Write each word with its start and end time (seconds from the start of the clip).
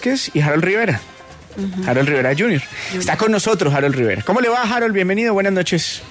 ¿Qué 0.00 0.12
es? 0.12 0.34
Y 0.34 0.40
Harold 0.40 0.64
Rivera. 0.64 1.00
Harold 1.86 2.08
Rivera 2.08 2.32
Jr. 2.36 2.62
Está 2.94 3.16
con 3.16 3.30
nosotros 3.30 3.74
Harold 3.74 3.94
Rivera. 3.94 4.22
¿Cómo 4.22 4.40
le 4.40 4.48
va, 4.48 4.62
Harold? 4.62 4.94
Bienvenido, 4.94 5.34
buenas 5.34 5.52
noches. 5.52 6.02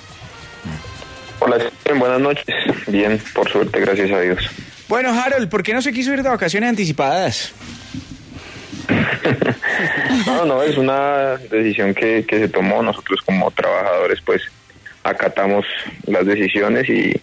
Hola, 1.39 1.57
buenas 1.97 2.21
noches. 2.21 2.45
Bien, 2.87 3.19
por 3.33 3.49
suerte, 3.49 3.79
gracias 3.79 4.11
a 4.11 4.19
Dios. 4.21 4.39
Bueno, 4.87 5.09
Harold, 5.09 5.49
¿por 5.49 5.63
qué 5.63 5.73
no 5.73 5.81
se 5.81 5.91
quiso 5.91 6.13
ir 6.13 6.21
de 6.21 6.29
vacaciones 6.29 6.69
anticipadas? 6.69 7.53
no, 10.27 10.45
no, 10.45 10.61
es 10.61 10.77
una 10.77 11.37
decisión 11.37 11.95
que, 11.95 12.23
se 12.29 12.49
tomó. 12.49 12.83
Nosotros 12.83 13.21
como 13.25 13.49
trabajadores, 13.49 14.19
pues, 14.23 14.43
acatamos 15.03 15.65
las 16.05 16.25
decisiones 16.25 16.87
y, 16.87 17.19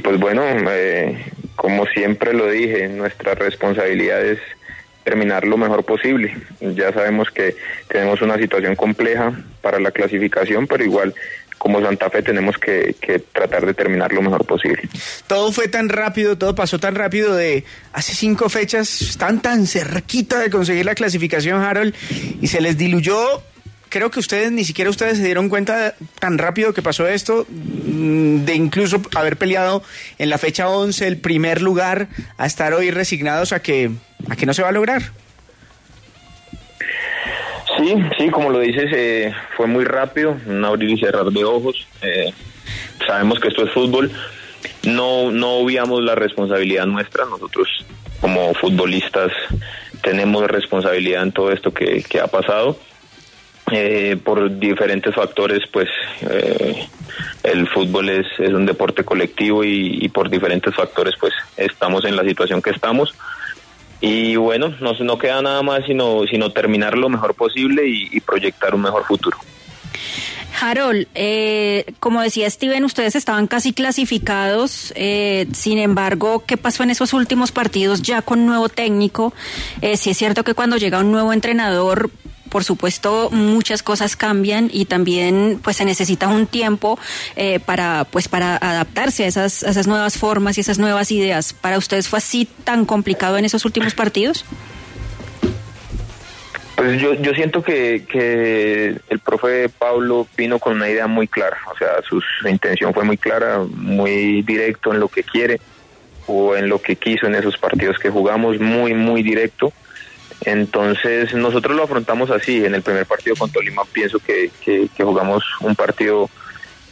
pues 0.00 0.18
bueno, 0.18 0.42
eh, 0.46 1.22
como 1.56 1.84
siempre 1.86 2.32
lo 2.32 2.48
dije, 2.50 2.88
nuestra 2.88 3.34
responsabilidad 3.34 4.24
es 4.24 4.38
terminar 5.04 5.46
lo 5.46 5.56
mejor 5.56 5.84
posible. 5.84 6.36
Ya 6.60 6.92
sabemos 6.92 7.28
que 7.30 7.56
tenemos 7.88 8.22
una 8.22 8.36
situación 8.36 8.76
compleja 8.76 9.32
para 9.60 9.78
la 9.78 9.90
clasificación, 9.90 10.66
pero 10.66 10.84
igual 10.84 11.14
como 11.62 11.80
Santa 11.80 12.10
Fe 12.10 12.22
tenemos 12.22 12.58
que, 12.58 12.96
tratar 13.32 13.64
de 13.64 13.72
terminar 13.72 14.12
lo 14.12 14.20
mejor 14.20 14.44
posible. 14.44 14.82
Todo 15.28 15.52
fue 15.52 15.68
tan 15.68 15.88
rápido, 15.88 16.36
todo 16.36 16.56
pasó 16.56 16.80
tan 16.80 16.96
rápido 16.96 17.36
de 17.36 17.62
hace 17.92 18.14
cinco 18.14 18.48
fechas, 18.48 19.00
están 19.00 19.40
tan 19.40 19.68
cerquita 19.68 20.40
de 20.40 20.50
conseguir 20.50 20.84
la 20.84 20.96
clasificación, 20.96 21.62
Harold, 21.62 21.94
y 22.40 22.48
se 22.48 22.60
les 22.60 22.76
diluyó 22.76 23.44
creo 23.92 24.10
que 24.10 24.20
ustedes, 24.20 24.50
ni 24.50 24.64
siquiera 24.64 24.90
ustedes 24.90 25.18
se 25.18 25.24
dieron 25.24 25.50
cuenta 25.50 25.94
tan 26.18 26.38
rápido 26.38 26.72
que 26.72 26.80
pasó 26.80 27.06
esto, 27.06 27.46
mm, 27.48 28.44
de 28.46 28.54
incluso 28.54 29.02
haber 29.14 29.36
peleado 29.36 29.82
en 30.18 30.30
la 30.30 30.38
fecha 30.38 30.70
11 30.70 31.06
el 31.06 31.18
primer 31.18 31.60
lugar, 31.60 32.08
a 32.38 32.46
estar 32.46 32.72
hoy 32.72 32.90
resignados 32.90 33.52
a 33.52 33.60
que, 33.60 33.90
a 34.30 34.34
que 34.34 34.46
no 34.46 34.54
se 34.54 34.62
va 34.62 34.70
a 34.70 34.72
lograr. 34.72 35.02
Sí, 37.76 37.94
sí, 38.18 38.30
como 38.30 38.48
lo 38.48 38.60
dices, 38.60 38.90
eh, 38.94 39.30
fue 39.56 39.66
muy 39.66 39.84
rápido, 39.84 40.38
un 40.46 40.64
abrir 40.64 40.90
y 40.90 40.98
cerrar 40.98 41.26
de 41.26 41.44
ojos. 41.44 41.86
Eh, 42.00 42.32
sabemos 43.06 43.40
que 43.40 43.48
esto 43.48 43.62
es 43.64 43.72
fútbol. 43.72 44.10
No, 44.84 45.30
no 45.30 45.56
obviamos 45.56 46.02
la 46.02 46.14
responsabilidad 46.14 46.86
nuestra. 46.86 47.26
Nosotros, 47.26 47.68
como 48.22 48.54
futbolistas, 48.54 49.32
tenemos 50.02 50.46
responsabilidad 50.46 51.24
en 51.24 51.32
todo 51.32 51.52
esto 51.52 51.74
que, 51.74 52.02
que 52.08 52.20
ha 52.20 52.26
pasado. 52.26 52.78
Eh, 53.74 54.18
por 54.22 54.58
diferentes 54.58 55.14
factores, 55.14 55.60
pues 55.72 55.88
eh, 56.28 56.86
el 57.42 57.66
fútbol 57.68 58.10
es, 58.10 58.26
es, 58.38 58.52
un 58.52 58.66
deporte 58.66 59.02
colectivo 59.02 59.64
y, 59.64 60.06
por 60.10 60.28
diferentes 60.28 60.74
factores, 60.74 61.14
pues 61.18 61.32
estamos 61.56 62.04
en 62.04 62.14
la 62.14 62.22
situación 62.22 62.60
que 62.60 62.70
estamos. 62.70 63.14
Y 64.00 64.36
bueno, 64.36 64.74
no, 64.80 64.92
no 64.92 65.16
queda 65.16 65.40
nada 65.40 65.62
más 65.62 65.86
sino, 65.86 66.24
sino 66.30 66.50
terminar 66.50 66.98
lo 66.98 67.08
mejor 67.08 67.34
posible 67.34 67.82
y, 67.86 68.20
proyectar 68.20 68.74
un 68.74 68.82
mejor 68.82 69.04
futuro. 69.04 69.38
Harold, 70.60 71.06
eh, 71.14 71.86
como 71.98 72.20
decía 72.20 72.50
Steven, 72.50 72.84
ustedes 72.84 73.16
estaban 73.16 73.46
casi 73.46 73.72
clasificados, 73.72 74.92
sin 74.94 75.78
embargo, 75.78 76.44
¿qué 76.46 76.58
pasó 76.58 76.82
en 76.82 76.90
esos 76.90 77.14
últimos 77.14 77.52
partidos 77.52 78.02
ya 78.02 78.20
con 78.20 78.44
nuevo 78.44 78.68
técnico? 78.68 79.32
si 79.94 80.10
es 80.10 80.18
cierto 80.18 80.44
que 80.44 80.54
cuando 80.54 80.76
llega 80.76 80.98
un 80.98 81.10
nuevo 81.10 81.32
entrenador, 81.32 82.10
por 82.52 82.64
supuesto 82.64 83.30
muchas 83.30 83.82
cosas 83.82 84.14
cambian 84.14 84.68
y 84.70 84.84
también 84.84 85.58
pues 85.64 85.78
se 85.78 85.86
necesita 85.86 86.28
un 86.28 86.46
tiempo 86.46 86.98
eh, 87.34 87.60
para 87.60 88.04
pues 88.04 88.28
para 88.28 88.56
adaptarse 88.56 89.24
a 89.24 89.26
esas, 89.26 89.62
esas 89.62 89.86
nuevas 89.86 90.18
formas 90.18 90.58
y 90.58 90.60
esas 90.60 90.78
nuevas 90.78 91.10
ideas. 91.10 91.54
¿Para 91.54 91.78
ustedes 91.78 92.08
fue 92.08 92.18
así 92.18 92.46
tan 92.64 92.84
complicado 92.84 93.38
en 93.38 93.46
esos 93.46 93.64
últimos 93.64 93.94
partidos? 93.94 94.44
Pues 96.76 97.00
yo, 97.00 97.14
yo 97.14 97.32
siento 97.32 97.62
que, 97.62 98.04
que 98.06 99.00
el 99.08 99.18
profe 99.20 99.70
Pablo 99.70 100.26
vino 100.36 100.58
con 100.58 100.74
una 100.74 100.90
idea 100.90 101.06
muy 101.06 101.28
clara, 101.28 101.56
o 101.72 101.78
sea, 101.78 102.02
su, 102.06 102.20
su 102.20 102.48
intención 102.48 102.92
fue 102.92 103.04
muy 103.04 103.16
clara, 103.16 103.60
muy 103.66 104.42
directo 104.42 104.92
en 104.92 105.00
lo 105.00 105.08
que 105.08 105.22
quiere 105.22 105.58
o 106.26 106.54
en 106.54 106.68
lo 106.68 106.82
que 106.82 106.96
quiso 106.96 107.26
en 107.26 107.34
esos 107.34 107.56
partidos 107.56 107.98
que 107.98 108.10
jugamos, 108.10 108.60
muy, 108.60 108.92
muy 108.92 109.22
directo. 109.22 109.72
Entonces 110.44 111.34
nosotros 111.34 111.76
lo 111.76 111.84
afrontamos 111.84 112.30
así. 112.30 112.64
En 112.64 112.74
el 112.74 112.82
primer 112.82 113.06
partido 113.06 113.36
con 113.36 113.50
Tolima 113.50 113.84
pienso 113.84 114.18
que, 114.18 114.50
que, 114.64 114.88
jugamos 115.02 115.44
un 115.60 115.74
partido 115.74 116.28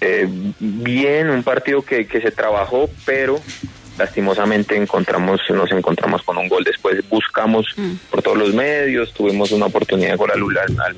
eh, 0.00 0.28
bien, 0.58 1.30
un 1.30 1.42
partido 1.42 1.82
que, 1.82 2.06
que 2.06 2.20
se 2.20 2.30
trabajó, 2.30 2.88
pero 3.04 3.40
lastimosamente 3.98 4.76
encontramos 4.76 5.40
nos 5.50 5.70
encontramos 5.72 6.22
con 6.22 6.38
un 6.38 6.48
gol 6.48 6.64
después 6.64 7.06
buscamos 7.10 7.66
mm. 7.76 7.92
por 8.10 8.22
todos 8.22 8.38
los 8.38 8.54
medios 8.54 9.12
tuvimos 9.12 9.52
una 9.52 9.66
oportunidad 9.66 10.12
de 10.12 10.16
gol 10.16 10.30
al, 10.30 10.40
al, 10.78 10.96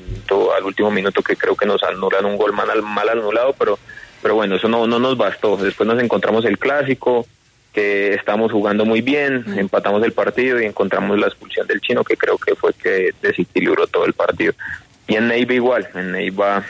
al, 0.57 0.65
último 0.65 0.91
minuto 0.91 1.21
que 1.21 1.35
creo 1.35 1.57
que 1.57 1.67
nos 1.67 1.83
anulan 1.83 2.25
un 2.25 2.37
gol 2.37 2.53
mal, 2.53 2.69
mal 2.83 3.09
anulado 3.09 3.57
pero 3.59 3.77
pero 4.23 4.37
bueno 4.37 4.55
eso 4.55 4.69
no 4.69 4.87
no 4.87 5.01
nos 5.01 5.17
bastó 5.17 5.57
después 5.57 5.87
nos 5.87 6.01
encontramos 6.01 6.45
el 6.45 6.59
clásico 6.59 7.27
que 7.73 8.15
estamos 8.15 8.53
jugando 8.53 8.85
muy 8.85 9.01
bien, 9.01 9.45
empatamos 9.57 10.03
el 10.03 10.13
partido 10.13 10.61
y 10.61 10.67
encontramos 10.67 11.19
la 11.19 11.27
expulsión 11.27 11.67
del 11.67 11.81
chino, 11.81 12.05
que 12.05 12.17
creo 12.17 12.37
que 12.37 12.55
fue 12.55 12.73
que 12.75 13.15
desequilibró 13.23 13.87
todo 13.87 14.05
el 14.05 14.13
partido. 14.13 14.53
Y 15.07 15.17
en 15.17 15.29
Neiva 15.29 15.55
igual, 15.55 15.89
en 15.95 16.13
Neiva 16.13 16.65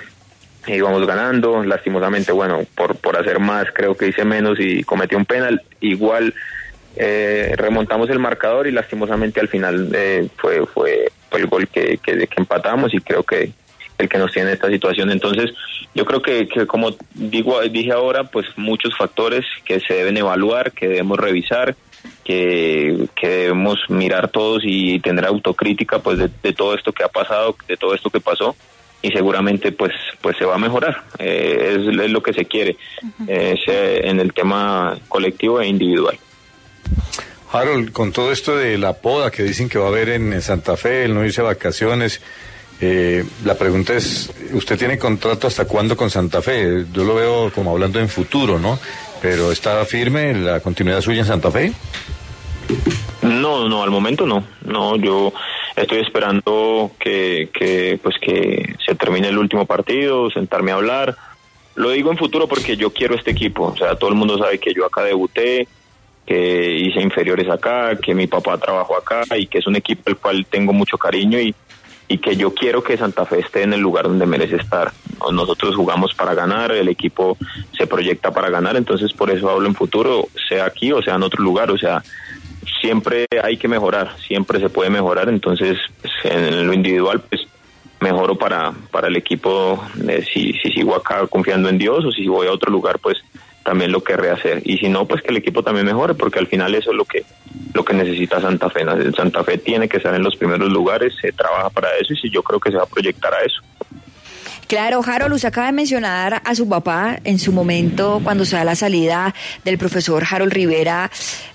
íbamos 0.67 1.07
ganando, 1.07 1.65
lastimosamente, 1.65 2.31
bueno, 2.31 2.65
por, 2.77 2.97
por 2.97 3.17
hacer 3.17 3.41
más 3.41 3.67
creo 3.75 3.97
que 3.97 4.09
hice 4.09 4.25
menos 4.25 4.61
y 4.61 4.85
cometí 4.85 5.17
un 5.17 5.25
penal, 5.25 5.63
igual 5.81 6.35
eh, 6.97 7.55
remontamos 7.57 8.09
el 8.11 8.19
marcador 8.19 8.67
y 8.67 8.71
lastimosamente 8.71 9.41
al 9.41 9.49
final 9.49 9.91
eh, 9.95 10.29
fue, 10.37 10.65
fue, 10.67 11.11
el 11.33 11.47
gol 11.47 11.67
que, 11.67 11.99
que, 11.99 12.27
que 12.27 12.35
empatamos 12.37 12.93
y 12.93 13.01
creo 13.01 13.23
que 13.23 13.53
el 13.99 14.09
que 14.09 14.19
nos 14.19 14.33
tiene 14.33 14.53
esta 14.53 14.69
situación. 14.69 15.11
Entonces, 15.11 15.53
yo 15.95 16.05
creo 16.05 16.23
que, 16.23 16.49
que 16.49 16.67
como 16.67 16.95
digo, 17.15 17.61
dije 17.63 17.93
ahora, 17.93 18.25
pues 18.25 18.47
muchos 18.57 18.97
factores 18.97 19.45
que 19.65 19.81
se 19.81 19.95
deben 19.95 20.17
evaluar, 20.17 20.73
que 20.73 20.89
debemos 20.89 21.19
revisar, 21.19 21.77
que, 22.25 23.09
que 23.15 23.29
debemos 23.29 23.79
mirar 23.89 24.29
todos 24.29 24.63
y 24.65 25.01
tener 25.01 25.25
autocrítica 25.27 25.99
pues 26.01 26.19
de, 26.19 26.53
todo 26.53 26.75
esto 26.75 26.93
que 26.93 27.05
ha 27.05 27.09
pasado, 27.09 27.57
de 27.69 27.77
todo 27.77 27.95
esto 27.95 28.11
que 28.11 28.21
pasó 28.21 28.57
y 29.01 29.11
seguramente 29.11 29.73
pues 29.73 29.93
pues 30.21 30.37
se 30.37 30.45
va 30.45 30.55
a 30.55 30.59
mejorar 30.59 31.03
eh, 31.19 31.77
es, 31.77 32.11
lo 32.11 32.23
que 32.23 32.33
se 32.33 32.45
quiere 32.45 32.77
eh, 33.27 33.57
en 34.05 34.21
el 34.21 34.33
tema 34.33 34.97
colectivo 35.09 35.61
e 35.61 35.67
individual. 35.67 36.19
Harold, 37.51 37.93
con 37.93 38.13
todo 38.13 38.33
esto 38.33 38.57
de 38.57 38.79
la 38.79 38.95
poda 38.95 39.31
que 39.31 39.43
dicen 39.43 39.69
que 39.69 39.79
va 39.79 39.87
a 39.87 39.89
haber 39.89 40.09
en 40.09 40.41
Santa 40.41 40.77
Fe, 40.77 41.05
el 41.05 41.15
no 41.15 41.25
irse 41.25 41.43
a 41.43 41.45
vacaciones, 41.45 42.23
eh, 42.85 43.25
la 43.45 43.55
pregunta 43.55 43.95
es, 43.95 44.29
¿usted 44.53 44.77
tiene 44.77 44.99
contrato 44.99 45.47
hasta 45.47 45.67
cuándo 45.67 45.97
con 45.97 46.11
Santa 46.11 46.43
Fe? 46.43 46.85
Yo 46.93 47.05
lo 47.05 47.15
veo 47.15 47.53
como 47.53 47.71
hablando 47.71 48.01
en 48.01 48.09
futuro, 48.09 48.59
¿no? 48.59 48.77
Pero 49.21 49.53
¿está 49.53 49.85
firme 49.85 50.35
la 50.35 50.59
continuidad 50.59 51.01
suya 51.01 51.21
en 51.21 51.27
Santa 51.27 51.53
Fe? 51.53 51.73
No, 53.23 53.69
no, 53.69 53.85
al 53.85 53.91
momento 53.91 54.27
no. 54.27 54.43
No, 54.65 54.97
yo 54.97 55.33
estoy 55.77 56.01
esperando 56.01 56.91
que, 56.99 58.01
pues 58.03 58.17
que 58.21 58.75
se 58.85 58.97
termine 58.97 59.29
el 59.29 59.39
último 59.39 59.65
partido, 59.65 60.29
sentarme 60.33 60.73
a 60.73 60.75
hablar. 60.75 61.17
Lo 61.77 61.91
digo 61.91 62.11
en 62.11 62.19
futuro 62.19 62.49
porque 62.49 62.77
yo 62.77 62.93
quiero 62.93 63.15
este 63.15 63.31
equipo. 63.31 63.67
O 63.67 63.77
sea, 63.77 63.95
todo 63.95 64.11
el 64.11 64.17
mundo 64.17 64.39
sabe 64.39 64.59
que 64.59 64.75
yo 64.75 64.85
acá 64.85 65.05
debuté, 65.05 65.69
que 66.27 66.73
hice 66.73 67.01
inferiores 67.01 67.49
acá, 67.49 67.97
que 67.97 68.13
mi 68.13 68.27
papá 68.27 68.59
trabajó 68.59 68.97
acá 68.97 69.23
y 69.37 69.47
que 69.47 69.59
es 69.59 69.69
un 69.69 69.77
equipo 69.77 70.03
al 70.07 70.17
cual 70.17 70.47
tengo 70.51 70.73
mucho 70.73 70.99
cariño 70.99 71.39
y, 71.39 71.55
y 72.13 72.19
que 72.19 72.37
yo 72.37 72.53
quiero 72.53 72.83
que 72.83 72.99
Santa 72.99 73.25
Fe 73.25 73.41
esté 73.41 73.63
en 73.63 73.73
el 73.73 73.81
lugar 73.81 74.05
donde 74.05 74.27
merece 74.27 74.57
estar. 74.57 74.93
Nosotros 75.33 75.75
jugamos 75.75 76.13
para 76.13 76.35
ganar, 76.35 76.71
el 76.71 76.89
equipo 76.89 77.39
se 77.75 77.87
proyecta 77.87 78.31
para 78.31 78.51
ganar, 78.51 78.77
entonces 78.77 79.15
por 79.15 79.31
eso 79.31 79.49
hablo 79.49 79.67
en 79.67 79.75
futuro, 79.75 80.29
sea 80.47 80.67
aquí 80.67 80.93
o 80.93 81.01
sea 81.01 81.15
en 81.15 81.23
otro 81.23 81.43
lugar, 81.43 81.71
o 81.71 81.79
sea, 81.79 82.03
siempre 82.83 83.27
hay 83.43 83.57
que 83.57 83.67
mejorar, 83.67 84.15
siempre 84.27 84.61
se 84.61 84.69
puede 84.69 84.91
mejorar, 84.91 85.31
entonces 85.31 85.79
pues, 86.03 86.13
en 86.25 86.67
lo 86.67 86.75
individual 86.75 87.23
pues 87.31 87.47
mejoro 88.01 88.37
para, 88.37 88.73
para 88.91 89.09
el 89.09 89.17
equipo, 89.17 89.83
eh, 90.07 90.23
si, 90.35 90.53
si 90.55 90.71
sigo 90.71 90.95
acá 90.95 91.27
confiando 91.29 91.71
en 91.71 91.79
Dios 91.79 92.05
o 92.05 92.11
si 92.13 92.29
voy 92.29 92.47
a 92.47 92.53
otro 92.53 92.71
lugar 92.71 92.99
pues 92.99 93.17
también 93.65 93.93
lo 93.93 94.03
querré 94.03 94.31
hacer 94.31 94.63
y 94.65 94.79
si 94.79 94.89
no 94.89 95.07
pues 95.07 95.23
que 95.23 95.31
el 95.31 95.37
equipo 95.37 95.63
también 95.63 95.87
mejore 95.87 96.15
porque 96.15 96.39
al 96.39 96.47
final 96.47 96.75
eso 96.75 96.91
es 96.91 96.97
lo 96.97 97.05
que 97.05 97.25
lo 97.75 97.85
que 97.85 97.95
necesita 97.95 98.41
Santa 98.41 98.69
Fe. 98.71 98.85
Santa 99.17 99.45
Fe 99.45 99.59
tiene 99.59 99.89
que 99.89 99.97
estar 99.97 100.15
en 100.15 100.23
los 100.23 100.37
primeros 100.37 100.71
lugares, 100.71 101.15
se 101.21 101.33
trabaja 101.33 101.71
para 101.71 101.89
eso 101.97 102.15
y 102.23 102.31
yo 102.31 102.43
creo 102.43 102.61
que 102.61 102.71
se 102.71 102.77
va 102.77 102.85
a 102.85 102.87
proyectar 102.87 103.33
a 103.33 103.43
eso. 103.43 103.63
Claro, 104.73 105.03
Harold, 105.07 105.35
usted 105.35 105.49
acaba 105.49 105.67
de 105.67 105.75
mencionar 105.75 106.41
a 106.47 106.55
su 106.55 106.67
papá 106.67 107.19
en 107.25 107.39
su 107.39 107.53
momento 107.53 108.23
cuando 108.25 108.47
se 108.47 108.57
da 108.57 108.65
la 108.65 108.75
salida 108.75 109.35
del 109.67 109.77
profesor 109.77 110.25
Harold 110.25 110.51
Rivera. 110.51 111.11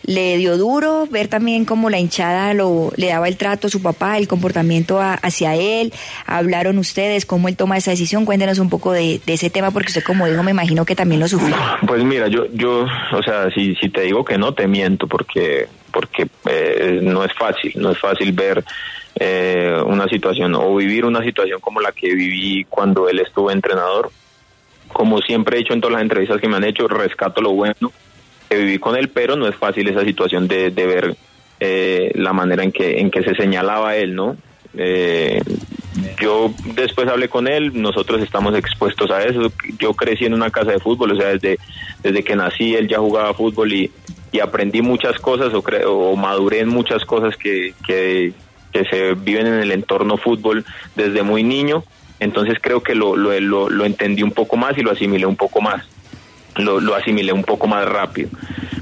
¿Le 0.06 0.38
dio 0.38 0.56
duro 0.56 1.08
ver 1.10 1.28
también 1.28 1.66
cómo 1.66 1.90
la 1.90 1.98
hinchada 1.98 2.54
lo, 2.54 2.92
le 2.96 3.08
daba 3.08 3.28
el 3.28 3.36
trato 3.36 3.66
a 3.66 3.70
su 3.72 3.82
papá, 3.82 4.20
el 4.20 4.28
comportamiento 4.28 5.00
hacia 5.02 5.56
él? 5.56 5.92
¿Hablaron 6.28 6.78
ustedes 6.78 7.26
cómo 7.26 7.48
él 7.48 7.58
toma 7.58 7.78
esa 7.78 7.90
decisión? 7.90 8.24
Cuéntenos 8.24 8.60
un 8.60 8.70
poco 8.70 8.92
de, 8.92 9.20
ese 9.26 9.50
tema 9.50 9.72
porque 9.72 9.88
usted, 9.88 10.04
como 10.04 10.28
dijo, 10.28 10.44
me 10.44 10.52
imagino 10.52 10.86
que 10.86 10.96
también 10.96 11.20
lo 11.20 11.28
sufrió. 11.28 11.56
Pues 11.88 12.04
mira, 12.04 12.28
yo, 12.28 12.46
yo 12.54 12.86
o 13.14 13.24
sea, 13.24 13.50
si, 13.50 13.74
si 13.78 13.90
te 13.90 14.02
digo 14.02 14.24
que 14.24 14.38
no, 14.38 14.54
te 14.54 14.68
miento 14.68 15.08
porque, 15.08 15.68
porque 15.92 16.28
eh, 16.48 17.00
no 17.02 17.24
es 17.24 17.34
fácil, 17.34 17.74
no 17.78 17.90
es 17.90 17.98
fácil 17.98 18.32
ver 18.32 18.64
eh, 19.20 19.82
una 19.86 20.08
situación 20.08 20.56
o 20.56 20.76
vivir 20.76 21.06
una 21.06 21.24
situación 21.24 21.60
como 21.60 21.82
la 21.82 21.92
que 21.92 22.14
viví 22.14 22.66
cuando 22.70 23.10
él 23.10 23.20
estuvo 23.20 23.52
entrenador. 23.52 24.12
Como 24.94 25.22
siempre 25.22 25.58
he 25.58 25.62
hecho 25.62 25.74
en 25.74 25.82
todas 25.82 25.94
las 25.94 26.02
entrevistas 26.02 26.40
que 26.40 26.48
me 26.48 26.58
han 26.58 26.64
hecho, 26.64 26.88
rescato 26.88 27.42
lo 27.42 27.54
bueno 27.54 27.92
que 28.50 28.58
viví 28.58 28.80
con 28.80 28.96
él, 28.96 29.10
pero 29.10 29.36
no 29.36 29.48
es 29.48 29.56
fácil 29.56 29.88
esa 29.88 30.04
situación 30.06 30.48
de, 30.48 30.70
ver 30.70 31.16
eh, 31.60 32.12
la 32.16 32.34
manera 32.34 32.64
en 32.64 32.72
que, 32.72 33.00
en 33.00 33.12
que 33.12 33.24
se 33.24 33.36
señalaba 33.36 33.96
él, 33.96 34.16
¿no? 34.16 34.38
Eh, 34.78 35.42
yo 36.22 36.54
después 36.76 37.08
hablé 37.08 37.28
con 37.30 37.48
él, 37.48 37.82
nosotros 37.82 38.22
estamos 38.22 38.56
expuestos 38.56 39.10
a 39.12 39.24
eso. 39.24 39.52
Yo 39.80 39.94
crecí 39.94 40.26
en 40.26 40.34
una 40.34 40.52
casa 40.52 40.72
de 40.72 40.80
fútbol, 40.80 41.12
o 41.12 41.16
sea, 41.16 41.30
desde, 41.30 41.58
desde 42.04 42.24
que 42.24 42.36
nací 42.36 42.76
él 42.76 42.88
ya 42.88 43.00
jugaba 43.00 43.34
fútbol 43.34 43.74
y, 43.74 43.92
y 44.32 44.40
aprendí 44.40 44.82
muchas 44.82 45.18
cosas 45.20 45.54
o, 45.54 45.60
o 45.60 46.16
maduré 46.16 46.60
en 46.60 46.70
muchas 46.70 47.04
cosas 47.06 47.36
que, 47.36 47.74
que, 47.86 48.34
que 48.72 48.86
se 48.86 49.14
viven 49.14 49.48
en 49.48 49.60
el 49.60 49.72
entorno 49.72 50.18
fútbol 50.18 50.66
desde 50.96 51.24
muy 51.24 51.44
niño, 51.44 51.84
entonces 52.20 52.58
creo 52.62 52.82
que 52.82 52.96
lo, 52.96 53.16
lo, 53.16 53.70
lo, 53.70 53.86
entendí 53.86 54.24
un 54.24 54.32
poco 54.32 54.58
más 54.58 54.78
y 54.78 54.82
lo 54.82 54.92
asimilé 54.92 55.26
un 55.26 55.36
poco 55.36 55.62
más, 55.62 55.86
lo, 56.56 56.80
lo 56.80 56.96
asimilé 56.96 57.32
un 57.32 57.44
poco 57.44 57.68
más 57.68 57.88
rápido, 57.88 58.30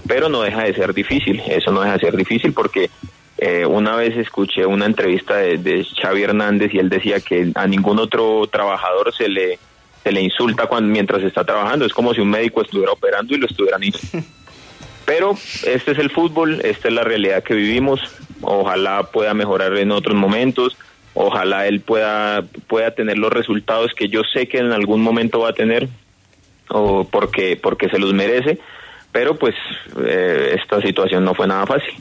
pero 0.08 0.30
no 0.30 0.42
deja 0.42 0.64
de 0.64 0.74
ser 0.74 0.94
difícil, 0.94 1.42
eso 1.48 1.72
no 1.72 1.82
deja 1.82 1.94
de 1.94 2.00
ser 2.00 2.16
difícil 2.16 2.54
porque 2.54 2.90
eh, 3.38 3.66
una 3.66 3.96
vez 3.96 4.16
escuché 4.18 4.66
una 4.66 4.86
entrevista 4.86 5.36
de, 5.36 5.58
de, 5.58 5.86
Xavi 6.02 6.24
Hernández 6.24 6.74
y 6.74 6.80
él 6.80 6.90
decía 6.90 7.20
que 7.20 7.52
a 7.56 7.68
ningún 7.68 8.00
otro 8.00 8.48
trabajador 8.48 9.14
se 9.14 9.28
le 9.28 9.60
se 10.06 10.12
le 10.12 10.22
insulta 10.22 10.68
cuando 10.68 10.92
mientras 10.92 11.24
está 11.24 11.44
trabajando, 11.44 11.84
es 11.84 11.92
como 11.92 12.14
si 12.14 12.22
un 12.22 12.30
médico 12.30 12.62
estuviera 12.62 12.92
operando 12.92 13.34
y 13.34 13.40
lo 13.40 13.48
estuvieran 13.48 13.82
Pero 15.06 15.36
este 15.66 15.92
es 15.92 15.98
el 15.98 16.12
fútbol, 16.12 16.62
esta 16.64 16.90
es 16.90 16.94
la 16.94 17.04
realidad 17.04 17.44
que 17.44 17.56
vivimos. 17.56 18.00
Ojalá 18.42 19.04
pueda 19.04 19.34
mejorar 19.34 19.76
en 19.78 19.92
otros 19.92 20.16
momentos. 20.16 20.78
Ojalá 21.14 21.68
él 21.68 21.80
pueda, 21.82 22.44
pueda 22.68 22.92
tener 22.92 23.18
los 23.18 23.32
resultados 23.32 23.94
que 23.94 24.10
yo 24.10 24.22
sé 24.34 24.48
que 24.48 24.58
en 24.58 24.72
algún 24.72 25.02
momento 25.02 25.40
va 25.40 25.50
a 25.50 25.54
tener, 25.54 25.88
o 26.70 27.06
porque, 27.06 27.58
porque 27.62 27.90
se 27.90 28.00
los 28.00 28.14
merece. 28.14 28.60
Pero 29.12 29.36
pues 29.36 29.56
eh, 30.06 30.58
esta 30.60 30.82
situación 30.82 31.24
no 31.24 31.34
fue 31.34 31.48
nada 31.48 31.66
fácil. 31.66 31.94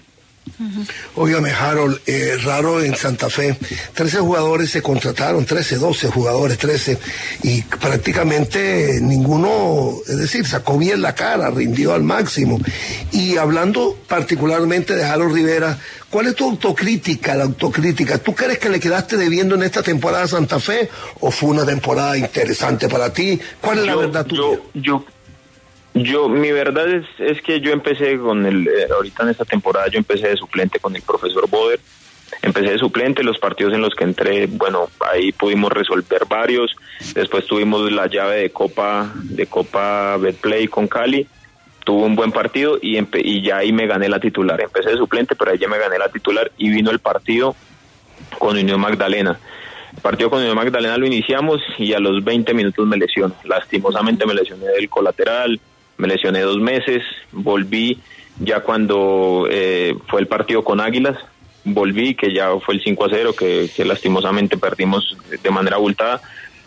Óigame, 1.16 1.50
Harold, 1.50 2.00
eh, 2.06 2.36
raro 2.42 2.82
en 2.82 2.94
Santa 2.94 3.30
Fe. 3.30 3.56
13 3.94 4.18
jugadores 4.18 4.70
se 4.70 4.82
contrataron, 4.82 5.44
13, 5.44 5.76
12 5.76 6.08
jugadores, 6.08 6.58
13, 6.58 6.98
y 7.42 7.62
prácticamente 7.62 9.00
ninguno, 9.00 9.94
es 10.06 10.18
decir, 10.18 10.46
sacó 10.46 10.78
bien 10.78 11.02
la 11.02 11.14
cara, 11.14 11.50
rindió 11.50 11.92
al 11.94 12.02
máximo. 12.02 12.60
Y 13.12 13.36
hablando 13.36 13.96
particularmente 14.08 14.94
de 14.94 15.04
Harold 15.04 15.34
Rivera, 15.34 15.78
¿cuál 16.10 16.26
es 16.26 16.34
tu 16.34 16.44
autocrítica, 16.50 17.34
la 17.34 17.44
autocrítica? 17.44 18.18
¿Tú 18.18 18.34
crees 18.34 18.58
que 18.58 18.68
le 18.68 18.80
quedaste 18.80 19.16
debiendo 19.16 19.54
en 19.54 19.62
esta 19.62 19.82
temporada 19.82 20.24
a 20.24 20.28
Santa 20.28 20.60
Fe 20.60 20.88
o 21.20 21.30
fue 21.30 21.50
una 21.50 21.64
temporada 21.64 22.16
interesante 22.16 22.88
para 22.88 23.12
ti? 23.12 23.40
¿Cuál 23.60 23.80
es 23.80 23.86
la 23.86 23.96
verdad 23.96 24.26
tuya? 24.26 24.42
yo 24.42 24.64
yo, 24.74 25.04
mi 25.94 26.50
verdad 26.50 26.88
es, 26.88 27.06
es 27.18 27.40
que 27.42 27.60
yo 27.60 27.70
empecé 27.72 28.18
con 28.18 28.44
el, 28.46 28.66
eh, 28.66 28.88
ahorita 28.92 29.22
en 29.22 29.28
esta 29.30 29.44
temporada 29.44 29.86
yo 29.88 29.98
empecé 29.98 30.28
de 30.28 30.36
suplente 30.36 30.80
con 30.80 30.94
el 30.96 31.02
profesor 31.02 31.48
Boder, 31.48 31.78
empecé 32.42 32.72
de 32.72 32.78
suplente, 32.78 33.22
los 33.22 33.38
partidos 33.38 33.74
en 33.74 33.80
los 33.80 33.94
que 33.94 34.04
entré, 34.04 34.46
bueno, 34.46 34.88
ahí 35.12 35.30
pudimos 35.32 35.72
resolver 35.72 36.22
varios, 36.28 36.74
después 37.14 37.46
tuvimos 37.46 37.92
la 37.92 38.08
llave 38.08 38.36
de 38.36 38.50
Copa, 38.50 39.12
de 39.14 39.46
Copa 39.46 40.16
Betplay 40.16 40.66
con 40.66 40.88
Cali, 40.88 41.28
tuvo 41.84 42.06
un 42.06 42.16
buen 42.16 42.32
partido 42.32 42.78
y, 42.82 42.98
y 43.18 43.42
ya 43.42 43.58
ahí 43.58 43.72
me 43.72 43.86
gané 43.86 44.08
la 44.08 44.18
titular, 44.18 44.60
empecé 44.60 44.90
de 44.90 44.96
suplente, 44.96 45.36
pero 45.36 45.52
ahí 45.52 45.58
ya 45.58 45.68
me 45.68 45.78
gané 45.78 45.98
la 45.98 46.08
titular 46.08 46.50
y 46.58 46.70
vino 46.70 46.90
el 46.90 46.98
partido 46.98 47.54
con 48.38 48.56
Unión 48.56 48.80
Magdalena. 48.80 49.38
El 49.94 50.00
partido 50.00 50.28
con 50.28 50.40
Unión 50.40 50.56
Magdalena 50.56 50.96
lo 50.96 51.06
iniciamos 51.06 51.60
y 51.78 51.92
a 51.92 52.00
los 52.00 52.24
20 52.24 52.52
minutos 52.52 52.84
me 52.86 52.96
lesiono. 52.96 53.34
Lastimosamente 53.44 54.26
me 54.26 54.34
lesioné 54.34 54.66
del 54.66 54.88
colateral, 54.88 55.60
me 55.96 56.08
lesioné 56.08 56.40
dos 56.40 56.58
meses, 56.58 57.02
volví 57.32 58.00
ya 58.38 58.60
cuando 58.60 59.46
eh, 59.50 59.94
fue 60.08 60.20
el 60.20 60.26
partido 60.26 60.64
con 60.64 60.80
Águilas, 60.80 61.16
volví, 61.64 62.14
que 62.14 62.32
ya 62.32 62.50
fue 62.60 62.74
el 62.74 62.82
5 62.82 63.04
a 63.04 63.08
0, 63.10 63.34
que, 63.36 63.84
lastimosamente 63.84 64.56
perdimos 64.56 65.16
de 65.42 65.50
manera 65.50 65.76
abultada. 65.76 66.20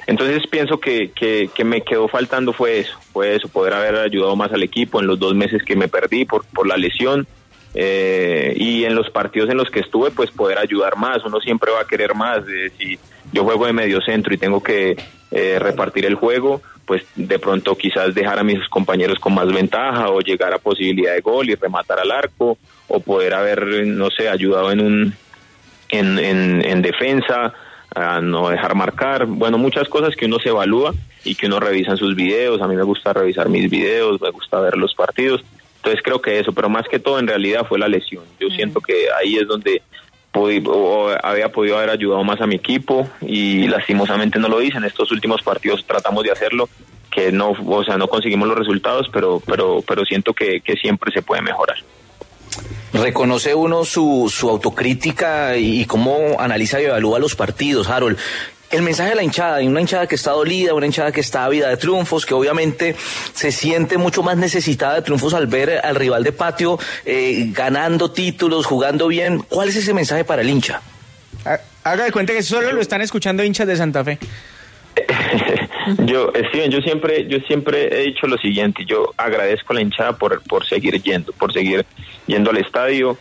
Entonces 0.07 0.47
pienso 0.47 0.79
que, 0.79 1.11
que, 1.11 1.63
me 1.65 1.81
quedó 1.81 2.07
faltando 2.07 2.53
fue 2.53 2.79
eso, 2.79 2.97
fue 3.11 3.35
eso, 3.35 3.49
poder 3.49 3.73
haber 3.73 3.95
ayudado 3.97 4.35
más 4.37 4.51
al 4.53 4.63
equipo 4.63 5.01
en 5.01 5.07
los 5.07 5.19
dos 5.19 5.35
meses 5.35 5.61
que 5.63 5.75
me 5.75 5.89
perdí 5.89 6.25
por, 6.25 6.45
por 6.45 6.67
la 6.67 6.77
lesión. 6.77 7.27
Eh, 7.73 8.55
y 8.55 8.85
en 8.85 8.95
los 8.95 9.09
partidos 9.09 9.49
en 9.49 9.57
los 9.57 9.69
que 9.69 9.81
estuve, 9.81 10.09
pues 10.11 10.31
poder 10.31 10.57
ayudar 10.57 10.95
más. 10.95 11.23
Uno 11.25 11.39
siempre 11.41 11.71
va 11.71 11.81
a 11.81 11.87
querer 11.87 12.15
más. 12.15 12.39
si 12.77 12.97
yo 13.33 13.43
juego 13.43 13.65
de 13.65 13.73
medio 13.73 14.01
centro 14.01 14.33
y 14.33 14.37
tengo 14.37 14.63
que 14.63 14.95
eh, 15.31 15.59
repartir 15.59 16.05
el 16.05 16.15
juego, 16.15 16.61
pues 16.87 17.03
de 17.15 17.37
pronto 17.37 17.75
quizás 17.75 18.15
dejar 18.15 18.39
a 18.39 18.43
mis 18.43 18.65
compañeros 18.69 19.19
con 19.19 19.35
más 19.35 19.47
ventaja 19.53 20.09
o 20.09 20.21
llegar 20.21 20.53
a 20.53 20.57
posibilidad 20.57 21.13
de 21.13 21.19
gol 21.19 21.49
y 21.49 21.55
rematar 21.55 21.99
al 21.99 22.11
arco 22.11 22.57
o 22.87 22.99
poder 23.01 23.33
haber, 23.33 23.85
no 23.85 24.09
sé, 24.09 24.29
ayudado 24.29 24.71
en 24.71 24.79
un 24.79 25.13
en, 25.89 26.17
en, 26.65 26.81
defensa, 26.81 27.53
a 27.95 28.21
no 28.21 28.49
dejar 28.49 28.75
marcar, 28.75 29.25
bueno, 29.25 29.57
muchas 29.57 29.87
cosas 29.89 30.15
que 30.15 30.25
uno 30.25 30.37
se 30.39 30.49
evalúa 30.49 30.93
y 31.23 31.35
que 31.35 31.47
uno 31.47 31.59
revisa 31.59 31.91
en 31.91 31.97
sus 31.97 32.15
videos, 32.15 32.61
a 32.61 32.67
mí 32.67 32.75
me 32.75 32.83
gusta 32.83 33.13
revisar 33.13 33.49
mis 33.49 33.69
videos, 33.69 34.21
me 34.21 34.29
gusta 34.31 34.59
ver 34.59 34.77
los 34.77 34.93
partidos, 34.95 35.43
entonces 35.77 36.01
creo 36.03 36.21
que 36.21 36.39
eso, 36.39 36.51
pero 36.53 36.69
más 36.69 36.87
que 36.89 36.99
todo 36.99 37.19
en 37.19 37.27
realidad 37.27 37.65
fue 37.67 37.79
la 37.79 37.87
lesión, 37.87 38.23
yo 38.39 38.49
siento 38.49 38.81
que 38.81 39.07
ahí 39.17 39.37
es 39.37 39.47
donde 39.47 39.81
o 40.37 41.09
había 41.23 41.49
podido 41.49 41.77
haber 41.77 41.89
ayudado 41.89 42.23
más 42.23 42.39
a 42.41 42.47
mi 42.47 42.55
equipo 42.55 43.07
y 43.21 43.67
lastimosamente 43.67 44.39
no 44.39 44.47
lo 44.47 44.61
hice. 44.61 44.77
En 44.77 44.85
estos 44.85 45.11
últimos 45.11 45.41
partidos 45.41 45.85
tratamos 45.85 46.23
de 46.23 46.31
hacerlo, 46.31 46.69
que 47.11 47.31
no, 47.31 47.51
o 47.51 47.83
sea, 47.83 47.97
no 47.97 48.07
conseguimos 48.07 48.47
los 48.47 48.57
resultados, 48.57 49.07
pero, 49.11 49.41
pero, 49.45 49.83
pero 49.87 50.05
siento 50.05 50.33
que, 50.33 50.61
que 50.61 50.73
siempre 50.73 51.11
se 51.11 51.21
puede 51.21 51.41
mejorar. 51.41 51.77
Reconoce 52.93 53.53
uno 53.53 53.83
su, 53.83 54.31
su 54.33 54.49
autocrítica 54.49 55.57
y 55.57 55.85
cómo 55.85 56.39
analiza 56.39 56.81
y 56.81 56.85
evalúa 56.85 57.19
los 57.19 57.35
partidos, 57.35 57.89
Harold 57.89 58.17
el 58.69 58.81
mensaje 58.81 59.11
de 59.11 59.15
la 59.15 59.23
hinchada, 59.23 59.61
y 59.61 59.67
una 59.67 59.81
hinchada 59.81 60.07
que 60.07 60.15
está 60.15 60.31
dolida, 60.31 60.73
una 60.73 60.85
hinchada 60.85 61.11
que 61.11 61.21
está 61.21 61.45
ávida 61.45 61.69
de 61.69 61.77
triunfos, 61.77 62.25
que 62.25 62.33
obviamente 62.33 62.95
se 63.33 63.51
siente 63.51 63.97
mucho 63.97 64.23
más 64.23 64.37
necesitada 64.37 64.95
de 64.95 65.01
triunfos 65.01 65.33
al 65.33 65.47
ver 65.47 65.79
al 65.83 65.95
rival 65.95 66.23
de 66.23 66.31
patio 66.31 66.77
eh, 67.05 67.49
ganando 67.51 68.11
títulos, 68.11 68.65
jugando 68.65 69.07
bien. 69.07 69.39
¿Cuál 69.39 69.69
es 69.69 69.77
ese 69.77 69.93
mensaje 69.93 70.23
para 70.25 70.41
el 70.41 70.49
hincha? 70.49 70.81
Haga 71.83 72.03
de 72.03 72.11
cuenta 72.11 72.33
que 72.33 72.43
solo 72.43 72.73
lo 72.73 72.81
están 72.81 73.01
escuchando 73.01 73.43
hinchas 73.43 73.67
de 73.67 73.77
Santa 73.77 74.03
Fe. 74.03 74.17
yo, 76.05 76.31
Steven, 76.49 76.71
yo 76.71 76.81
siempre, 76.81 77.27
yo 77.27 77.39
siempre 77.47 77.87
he 77.91 78.05
dicho 78.07 78.27
lo 78.27 78.37
siguiente, 78.37 78.83
yo 78.85 79.13
agradezco 79.15 79.71
a 79.71 79.75
la 79.75 79.81
hinchada 79.81 80.13
por, 80.13 80.41
por 80.43 80.65
seguir 80.65 81.01
yendo, 81.01 81.31
por 81.33 81.53
seguir 81.53 81.85
yendo 82.25 82.49
al 82.49 82.57
estadio, 82.57 83.17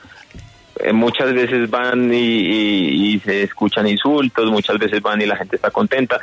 muchas 0.93 1.33
veces 1.33 1.71
van 1.71 2.13
y, 2.13 3.21
se 3.25 3.43
escuchan 3.43 3.89
insultos, 3.89 4.51
muchas 4.51 4.79
veces 4.79 5.01
van 5.01 5.21
y 5.21 5.27
la 5.27 5.37
gente 5.37 5.57
está 5.57 5.71
contenta. 5.71 6.21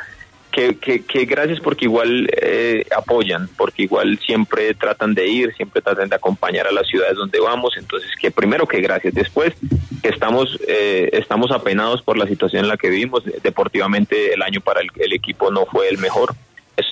Que, 0.50 0.76
que, 0.76 1.24
gracias 1.24 1.58
porque 1.58 1.86
igual 1.86 2.30
eh, 2.40 2.86
apoyan, 2.96 3.48
porque 3.56 3.82
igual 3.82 4.20
siempre 4.24 4.72
tratan 4.74 5.12
de 5.12 5.26
ir, 5.26 5.52
siempre 5.56 5.82
tratan 5.82 6.08
de 6.08 6.14
acompañar 6.14 6.68
a 6.68 6.72
las 6.72 6.86
ciudades 6.86 7.16
donde 7.16 7.40
vamos. 7.40 7.76
Entonces, 7.76 8.10
que 8.20 8.30
primero 8.30 8.64
que 8.64 8.80
gracias. 8.80 9.14
Después, 9.14 9.52
que 10.00 10.10
estamos, 10.10 10.56
eh, 10.68 11.10
estamos 11.12 11.50
apenados 11.50 12.02
por 12.02 12.16
la 12.16 12.28
situación 12.28 12.62
en 12.62 12.68
la 12.68 12.76
que 12.76 12.88
vivimos. 12.88 13.24
Deportivamente, 13.42 14.32
el 14.32 14.42
año 14.42 14.60
para 14.60 14.80
el, 14.80 14.90
el 14.96 15.12
equipo 15.12 15.50
no 15.50 15.66
fue 15.66 15.88
el 15.88 15.98
mejor. 15.98 16.36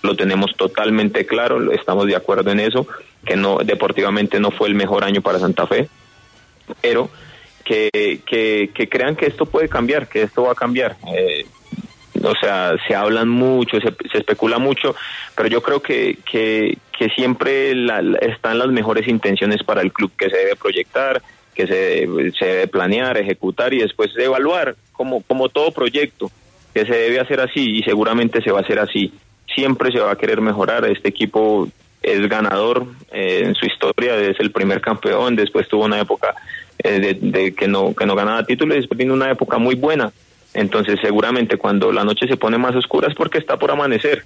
Lo 0.03 0.17
tenemos 0.17 0.57
totalmente 0.57 1.27
claro, 1.27 1.73
estamos 1.73 2.07
de 2.07 2.17
acuerdo 2.17 2.51
en 2.51 2.61
eso, 2.61 2.87
que 3.25 3.37
no 3.37 3.59
deportivamente 3.59 4.41
no 4.41 4.51
fue 4.51 4.69
el 4.69 4.75
mejor 4.75 5.05
año 5.05 5.23
para 5.23 5.39
Santa 5.39 5.67
Fe, 5.67 5.89
pero 6.81 7.09
que, 7.63 8.21
que, 8.27 8.89
crean 8.89 9.17
que 9.17 9.27
esto 9.27 9.47
puede 9.47 9.69
cambiar, 9.69 10.09
que 10.09 10.23
esto 10.23 10.45
va 10.45 10.53
a 10.53 10.57
cambiar. 10.57 10.97
Eh, 11.15 11.47
o 12.23 12.35
sea, 12.35 12.75
se 12.87 12.95
hablan 12.95 13.29
mucho, 13.29 13.79
se, 13.81 14.19
especula 14.19 14.59
mucho, 14.59 14.95
pero 15.37 15.49
yo 15.49 15.63
creo 15.63 15.81
que, 15.81 16.19
que, 16.25 16.79
siempre 17.17 17.73
están 18.21 18.61
las 18.61 18.69
mejores 18.69 19.09
intenciones 19.09 19.65
para 19.65 19.83
el 19.83 19.93
club 19.93 20.13
que 20.17 20.31
se 20.31 20.37
debe 20.37 20.55
proyectar, 20.55 21.21
que 21.53 21.67
se, 21.67 22.07
se 22.39 22.45
debe 22.47 22.69
planear, 22.69 23.19
ejecutar 23.19 23.75
y 23.75 23.79
después 23.79 24.13
evaluar 24.17 24.77
como, 24.93 25.21
como 25.23 25.49
todo 25.49 25.73
proyecto 25.73 26.31
que 26.73 26.87
se 26.87 26.95
debe 26.95 27.19
hacer 27.19 27.41
así 27.41 27.79
y 27.79 27.83
seguramente 27.83 28.41
se 28.41 28.53
va 28.53 28.61
a 28.61 28.63
hacer 28.63 28.79
así. 28.79 29.13
Siempre 29.53 29.91
se 29.91 29.99
va 29.99 30.13
a 30.13 30.17
querer 30.17 30.41
mejorar. 30.41 30.85
Este 30.85 31.09
equipo 31.09 31.69
es 32.03 32.29
ganador 32.29 32.87
eh, 33.11 33.43
en 33.45 33.55
su 33.55 33.67
historia, 33.67 34.17
es 34.17 34.39
el 34.41 34.51
primer 34.51 34.81
campeón, 34.81 35.37
después 35.37 35.69
tuvo 35.69 35.85
una 35.85 36.01
época 36.01 36.35
de, 36.83 37.15
de 37.15 37.55
que 37.55 37.69
no 37.69 37.95
que 37.95 38.07
no 38.07 38.15
ganaba 38.15 38.45
títulos 38.45 38.77
y 38.77 38.81
después 38.81 38.99
vino 38.99 39.15
una 39.15 39.31
época 39.31 39.59
muy 39.59 39.75
buena. 39.75 40.13
Entonces 40.55 40.99
seguramente 41.01 41.57
cuando 41.57 41.93
la 41.93 42.05
noche 42.05 42.27
se 42.27 42.37
pone 42.37 42.59
más 42.59 42.75
oscura 42.75 43.09
es 43.09 43.15
porque 43.15 43.39
está 43.39 43.59
por 43.59 43.71
amanecer. 43.71 44.25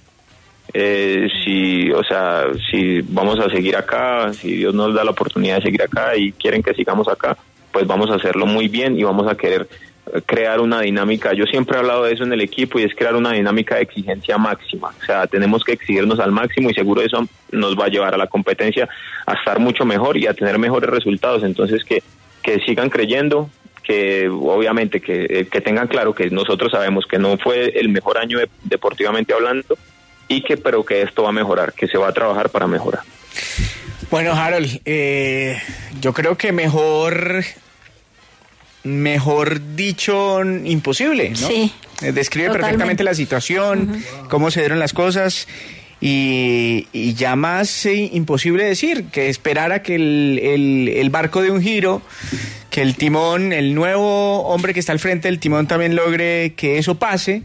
Eh, 0.74 1.28
si, 1.44 1.90
o 1.92 2.02
sea, 2.02 2.44
si 2.70 3.00
vamos 3.00 3.38
a 3.40 3.48
seguir 3.48 3.76
acá, 3.76 4.32
si 4.32 4.56
Dios 4.56 4.74
nos 4.74 4.94
da 4.94 5.04
la 5.04 5.12
oportunidad 5.12 5.56
de 5.56 5.62
seguir 5.62 5.82
acá 5.82 6.16
y 6.16 6.32
quieren 6.32 6.62
que 6.62 6.74
sigamos 6.74 7.08
acá, 7.08 7.36
pues 7.72 7.86
vamos 7.86 8.10
a 8.10 8.16
hacerlo 8.16 8.46
muy 8.46 8.68
bien 8.68 8.98
y 8.98 9.04
vamos 9.04 9.30
a 9.30 9.36
querer 9.36 9.68
eh, 10.12 10.20
crear 10.26 10.60
una 10.60 10.80
dinámica. 10.80 11.32
Yo 11.34 11.46
siempre 11.46 11.76
he 11.76 11.80
hablado 11.80 12.04
de 12.04 12.14
eso 12.14 12.24
en 12.24 12.32
el 12.32 12.40
equipo 12.40 12.78
y 12.78 12.82
es 12.82 12.94
crear 12.94 13.14
una 13.14 13.32
dinámica 13.32 13.76
de 13.76 13.82
exigencia 13.82 14.38
máxima. 14.38 14.92
O 15.00 15.04
sea, 15.04 15.26
tenemos 15.26 15.62
que 15.62 15.72
exigirnos 15.72 16.18
al 16.18 16.32
máximo 16.32 16.68
y 16.70 16.74
seguro 16.74 17.00
eso 17.00 17.26
nos 17.52 17.78
va 17.78 17.86
a 17.86 17.88
llevar 17.88 18.14
a 18.14 18.18
la 18.18 18.26
competencia 18.26 18.88
a 19.24 19.34
estar 19.34 19.58
mucho 19.60 19.84
mejor 19.84 20.16
y 20.16 20.26
a 20.26 20.34
tener 20.34 20.58
mejores 20.58 20.90
resultados. 20.90 21.44
Entonces, 21.44 21.84
que, 21.84 22.02
que 22.46 22.60
sigan 22.60 22.88
creyendo, 22.90 23.50
que 23.82 24.28
obviamente 24.28 25.00
que, 25.00 25.26
eh, 25.28 25.48
que 25.50 25.60
tengan 25.60 25.88
claro 25.88 26.14
que 26.14 26.30
nosotros 26.30 26.70
sabemos 26.70 27.04
que 27.10 27.18
no 27.18 27.36
fue 27.38 27.72
el 27.78 27.88
mejor 27.88 28.18
año 28.18 28.38
de- 28.38 28.48
deportivamente 28.62 29.34
hablando 29.34 29.76
y 30.28 30.42
que 30.42 30.56
pero 30.56 30.84
que 30.84 31.02
esto 31.02 31.24
va 31.24 31.30
a 31.30 31.32
mejorar, 31.32 31.72
que 31.72 31.88
se 31.88 31.98
va 31.98 32.08
a 32.08 32.12
trabajar 32.12 32.48
para 32.50 32.68
mejorar. 32.68 33.02
Bueno, 34.12 34.32
Harold, 34.32 34.80
eh, 34.84 35.60
yo 36.00 36.12
creo 36.12 36.36
que 36.38 36.52
mejor, 36.52 37.42
mejor 38.84 39.60
dicho, 39.74 40.40
imposible, 40.44 41.30
¿no? 41.30 41.48
Sí, 41.48 41.72
Eh, 42.02 42.12
Describe 42.12 42.48
totalmente. 42.48 42.58
perfectamente 42.60 43.04
la 43.04 43.14
situación, 43.14 44.04
cómo 44.28 44.50
se 44.52 44.60
dieron 44.60 44.78
las 44.78 44.92
cosas 44.92 45.48
y, 46.00 46.86
y 46.92 47.14
ya 47.14 47.36
más 47.36 47.86
eh, 47.86 48.10
imposible 48.12 48.64
decir 48.64 49.06
que 49.12 49.28
esperar 49.28 49.72
a 49.72 49.82
que 49.82 49.94
el, 49.94 50.40
el- 50.42 50.88
el 50.96 51.10
barco 51.10 51.42
de 51.42 51.50
un 51.50 51.60
giro, 51.62 52.02
que 52.70 52.82
el 52.82 52.96
timón, 52.96 53.52
el 53.52 53.74
nuevo 53.74 54.40
hombre 54.48 54.74
que 54.74 54.80
está 54.80 54.92
al 54.92 54.98
frente 54.98 55.28
del 55.28 55.38
timón 55.38 55.66
también 55.66 55.96
logre 55.96 56.52
que 56.56 56.78
eso 56.78 56.96
pase. 56.96 57.42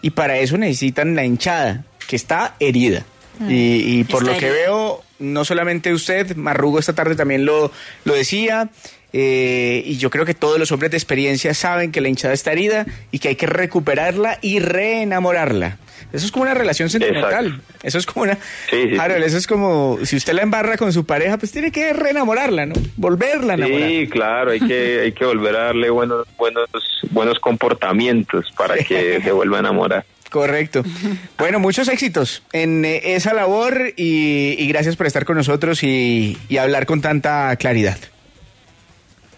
Y 0.00 0.10
para 0.10 0.38
eso 0.38 0.56
necesitan 0.58 1.16
la 1.16 1.24
hinchada, 1.24 1.84
que 2.06 2.14
está 2.14 2.54
herida. 2.60 3.04
Y, 3.48 3.98
y 4.00 4.04
por 4.04 4.22
lo 4.24 4.32
que 4.38 4.50
veo, 4.50 5.02
no 5.18 5.44
solamente 5.44 5.92
usted, 5.92 6.36
Marrugo 6.36 6.78
esta 6.78 6.94
tarde 6.94 7.16
también 7.16 7.44
lo, 7.44 7.70
lo 8.04 8.14
decía, 8.14 8.70
eh, 9.12 9.82
y 9.86 9.96
yo 9.96 10.10
creo 10.10 10.26
que 10.26 10.34
todos 10.34 10.58
los 10.58 10.70
hombres 10.70 10.90
de 10.90 10.96
experiencia 10.96 11.54
saben 11.54 11.92
que 11.92 12.00
la 12.00 12.08
hinchada 12.08 12.34
está 12.34 12.52
herida 12.52 12.86
y 13.10 13.20
que 13.20 13.28
hay 13.28 13.36
que 13.36 13.46
recuperarla 13.46 14.38
y 14.42 14.60
reenamorarla. 14.60 15.78
Eso 16.12 16.24
es 16.24 16.32
como 16.32 16.44
una 16.44 16.54
relación 16.54 16.88
sentimental. 16.88 17.46
Exacto. 17.46 17.74
Eso 17.82 17.98
es 17.98 18.06
como 18.06 18.22
una... 18.22 18.34
Sí, 18.70 18.90
sí, 18.90 18.98
Harold, 18.98 19.22
sí. 19.22 19.28
eso 19.28 19.38
es 19.38 19.46
como, 19.46 19.98
si 20.04 20.16
usted 20.16 20.32
la 20.32 20.42
embarra 20.42 20.76
con 20.76 20.92
su 20.92 21.04
pareja, 21.04 21.36
pues 21.36 21.52
tiene 21.52 21.70
que 21.70 21.92
reenamorarla, 21.92 22.66
¿no? 22.66 22.74
Volverla 22.96 23.54
a 23.54 23.56
enamorar. 23.56 23.88
Sí, 23.88 24.08
claro, 24.08 24.50
hay 24.52 24.60
que 24.60 25.00
hay 25.00 25.12
que 25.12 25.24
volver 25.24 25.56
a 25.56 25.64
darle 25.64 25.90
buenos 25.90 26.26
buenos 26.36 26.68
buenos 27.10 27.38
comportamientos 27.40 28.52
para 28.56 28.76
que 28.84 29.20
se 29.22 29.32
vuelva 29.32 29.58
a 29.58 29.60
enamorar. 29.60 30.04
Correcto. 30.30 30.82
Bueno, 31.38 31.58
muchos 31.58 31.88
éxitos 31.88 32.42
en 32.52 32.84
eh, 32.84 33.14
esa 33.14 33.32
labor 33.32 33.92
y, 33.96 34.56
y 34.58 34.68
gracias 34.68 34.96
por 34.96 35.06
estar 35.06 35.24
con 35.24 35.36
nosotros 35.36 35.82
y, 35.82 36.36
y 36.48 36.56
hablar 36.58 36.86
con 36.86 37.00
tanta 37.00 37.54
claridad. 37.56 37.98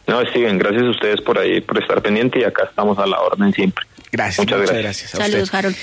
No, 0.06 0.20
Steven, 0.26 0.58
gracias 0.58 0.82
a 0.82 0.90
ustedes 0.90 1.20
por 1.20 1.38
ahí 1.38 1.60
por 1.60 1.80
estar 1.80 2.02
pendiente 2.02 2.40
y 2.40 2.44
acá 2.44 2.64
estamos 2.68 2.98
a 2.98 3.06
la 3.06 3.20
orden 3.20 3.52
siempre. 3.52 3.84
Gracias. 4.10 4.38
Muchas 4.38 4.58
muchas 4.58 4.76
gracias. 4.76 4.82
gracias. 4.82 5.14
a 5.14 5.18
usted. 5.18 5.30
Saludos, 5.30 5.54
Harold. 5.54 5.76